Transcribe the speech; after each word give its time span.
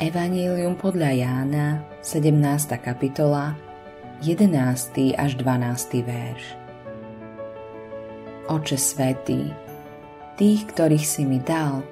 Evangelium 0.00 0.80
podľa 0.80 1.12
Jána, 1.12 1.84
17. 2.00 2.32
kapitola, 2.80 3.52
11. 4.24 5.12
až 5.12 5.36
12. 5.36 6.00
verš. 6.00 6.44
Oče 8.48 8.80
svätý, 8.80 9.52
tých, 10.40 10.64
ktorých 10.72 11.04
si 11.04 11.28
mi 11.28 11.36
dal, 11.44 11.84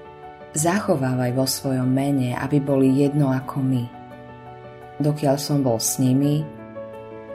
zachovávaj 0.57 1.37
vo 1.37 1.45
svojom 1.45 1.85
mene, 1.85 2.33
aby 2.33 2.65
boli 2.65 2.97
jedno 2.97 3.29
ako 3.29 3.61
my. 3.61 3.85
Dokiaľ 5.05 5.37
som 5.37 5.61
bol 5.61 5.77
s 5.77 6.01
nimi, 6.01 6.49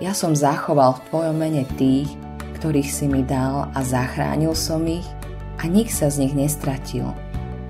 ja 0.02 0.18
som 0.18 0.34
zachoval 0.34 0.98
v 0.98 1.05
Tvojom 1.14 1.38
mene 1.38 1.70
tých, 1.78 2.10
ktorých 2.58 2.90
si 2.90 3.05
mi 3.05 3.21
dal 3.21 3.70
a 3.78 3.80
zachránil 3.86 4.58
som 4.58 4.82
ich 4.90 5.05
a 5.62 5.70
nik 5.70 5.94
sa 5.94 6.10
z 6.10 6.26
nich 6.26 6.34
nestratil, 6.34 7.14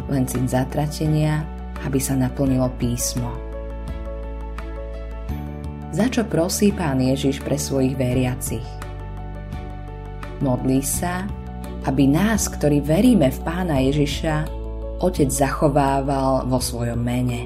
len 0.07 0.23
cít 0.23 0.55
zatratenia, 0.55 1.43
aby 1.85 1.99
sa 1.99 2.15
naplnilo 2.15 2.67
písmo. 2.79 3.29
Za 5.93 6.09
čo 6.09 6.25
prosí 6.25 6.73
Pán 6.73 6.97
Ježiš 6.97 7.45
pre 7.45 7.53
svojich 7.53 7.93
veriacich? 7.93 8.65
Modlí 10.41 10.81
sa, 10.81 11.29
aby 11.85 12.09
nás, 12.09 12.49
ktorí 12.49 12.81
veríme 12.81 13.29
v 13.29 13.39
Pána 13.45 13.77
Ježiša, 13.83 14.49
Otec 15.03 15.29
zachovával 15.29 16.47
vo 16.47 16.57
svojom 16.63 16.97
mene. 16.97 17.45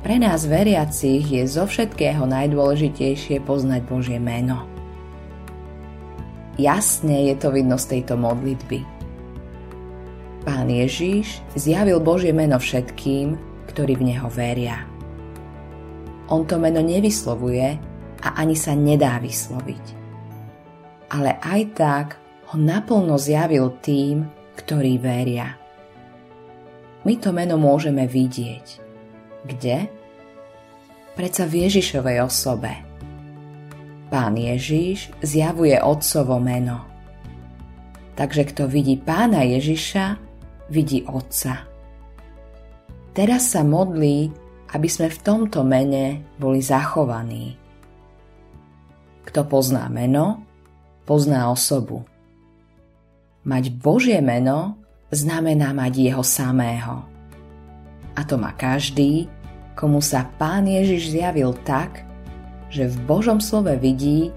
Pre 0.00 0.16
nás 0.16 0.48
veriacich 0.48 1.28
je 1.28 1.44
zo 1.44 1.68
všetkého 1.68 2.24
najdôležitejšie 2.24 3.42
poznať 3.44 3.80
Božie 3.84 4.16
meno. 4.16 4.64
Jasne 6.56 7.28
je 7.28 7.34
to 7.36 7.52
vidno 7.52 7.76
z 7.76 8.00
tejto 8.00 8.16
modlitby. 8.16 8.95
Pán 10.46 10.70
Ježíš 10.70 11.42
zjavil 11.58 11.98
Božie 11.98 12.30
meno 12.30 12.62
všetkým, 12.62 13.34
ktorí 13.66 13.98
v 13.98 14.14
Neho 14.14 14.30
veria. 14.30 14.86
On 16.30 16.46
to 16.46 16.54
meno 16.62 16.78
nevyslovuje 16.78 17.66
a 18.22 18.28
ani 18.38 18.54
sa 18.54 18.78
nedá 18.78 19.18
vysloviť. 19.18 19.84
Ale 21.10 21.42
aj 21.42 21.62
tak 21.74 22.06
ho 22.50 22.56
naplno 22.62 23.18
zjavil 23.18 23.74
tým, 23.82 24.22
ktorí 24.54 25.02
veria. 25.02 25.58
My 27.02 27.18
to 27.18 27.34
meno 27.34 27.58
môžeme 27.58 28.06
vidieť. 28.06 28.66
Kde? 29.46 29.90
Preca 31.18 31.42
v 31.42 31.54
Ježišovej 31.66 32.22
osobe. 32.22 32.70
Pán 34.14 34.38
Ježíš 34.38 35.10
zjavuje 35.26 35.74
Otcovo 35.82 36.38
meno. 36.38 36.86
Takže 38.14 38.46
kto 38.54 38.70
vidí 38.70 38.94
pána 38.94 39.42
Ježiša, 39.42 40.25
vidí 40.70 41.06
Otca. 41.06 41.66
Teraz 43.16 43.56
sa 43.56 43.64
modlí, 43.64 44.28
aby 44.74 44.88
sme 44.90 45.08
v 45.08 45.18
tomto 45.24 45.64
mene 45.64 46.20
boli 46.36 46.60
zachovaní. 46.60 47.56
Kto 49.24 49.46
pozná 49.48 49.88
meno, 49.88 50.44
pozná 51.08 51.48
osobu. 51.48 52.04
Mať 53.46 53.72
Božie 53.78 54.18
meno 54.20 54.76
znamená 55.14 55.70
mať 55.70 55.92
jeho 56.12 56.24
samého. 56.26 57.06
A 58.16 58.20
to 58.26 58.34
má 58.36 58.52
každý, 58.58 59.30
komu 59.78 60.02
sa 60.02 60.26
Pán 60.36 60.66
Ježiš 60.66 61.14
zjavil 61.14 61.54
tak, 61.62 62.02
že 62.72 62.90
v 62.90 62.96
Božom 63.06 63.38
slove 63.38 63.70
vidí, 63.78 64.34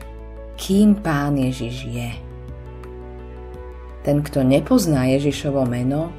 kým 0.59 0.93
Pán 0.99 1.39
Ježiš 1.39 1.89
je. 1.89 2.28
Ten, 4.09 4.25
kto 4.25 4.41
nepozná 4.41 5.05
Ježišovo 5.05 5.69
meno, 5.69 6.09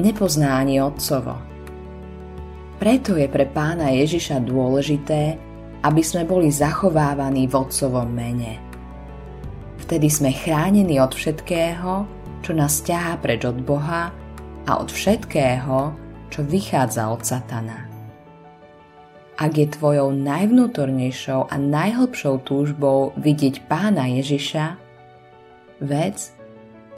nepozná 0.00 0.64
ani 0.64 0.80
Otcovo. 0.80 1.36
Preto 2.80 3.20
je 3.20 3.28
pre 3.28 3.44
pána 3.44 3.92
Ježiša 3.92 4.48
dôležité, 4.48 5.36
aby 5.84 6.00
sme 6.00 6.24
boli 6.24 6.48
zachovávaní 6.48 7.44
v 7.44 7.52
Otcovom 7.52 8.08
mene. 8.08 8.56
Vtedy 9.76 10.08
sme 10.08 10.32
chránení 10.32 11.04
od 11.04 11.12
všetkého, 11.12 12.08
čo 12.40 12.56
nás 12.56 12.80
ťahá 12.80 13.20
preč 13.20 13.44
od 13.44 13.60
Boha 13.60 14.08
a 14.64 14.70
od 14.80 14.88
všetkého, 14.88 15.92
čo 16.32 16.40
vychádza 16.48 17.12
od 17.12 17.28
Satana. 17.28 17.92
Ak 19.36 19.52
je 19.52 19.68
tvojou 19.68 20.16
najvnútornejšou 20.16 21.52
a 21.52 21.54
najhlbšou 21.60 22.40
túžbou 22.48 23.12
vidieť 23.20 23.68
pána 23.68 24.16
Ježiša, 24.16 24.80
vec, 25.84 26.37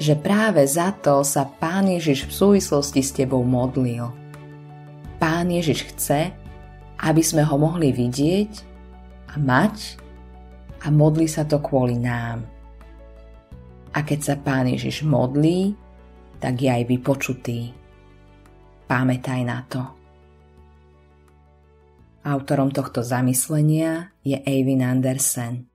že 0.01 0.17
práve 0.17 0.65
za 0.65 0.97
to 0.97 1.21
sa 1.21 1.45
Pán 1.45 1.85
Ježiš 1.85 2.25
v 2.25 2.33
súvislosti 2.33 3.05
s 3.05 3.13
tebou 3.13 3.45
modlil. 3.45 4.09
Pán 5.21 5.53
Ježiš 5.53 5.93
chce, 5.93 6.33
aby 7.05 7.21
sme 7.21 7.45
ho 7.45 7.61
mohli 7.61 7.93
vidieť 7.93 8.53
a 9.31 9.35
mať 9.37 10.01
a 10.81 10.89
modlí 10.89 11.29
sa 11.29 11.45
to 11.45 11.61
kvôli 11.61 12.01
nám. 12.01 12.49
A 13.93 14.01
keď 14.01 14.21
sa 14.25 14.35
Pán 14.41 14.73
Ježiš 14.73 15.05
modlí, 15.05 15.77
tak 16.41 16.57
je 16.57 16.73
aj 16.73 16.83
vypočutý. 16.89 17.77
Pamätaj 18.89 19.41
na 19.45 19.61
to. 19.69 19.83
Autorom 22.25 22.73
tohto 22.73 23.05
zamyslenia 23.05 24.17
je 24.25 24.41
Eivin 24.45 24.81
Andersen. 24.81 25.70